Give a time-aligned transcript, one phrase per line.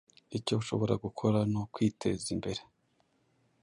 [0.37, 2.61] icyo ushobora gukora nukwiteza imbere